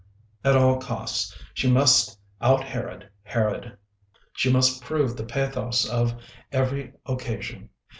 At 0.43 0.55
all 0.57 0.79
costs 0.79 1.37
she 1.53 1.69
must 1.69 2.19
out 2.41 2.63
Herod 2.63 3.07
Herod; 3.21 3.77
she 4.33 4.51
must 4.51 4.81
prove 4.81 5.15
the 5.15 5.23
pathos 5.25 5.87
of 5.87 6.15
every 6.51 6.93
occasion. 7.05 7.69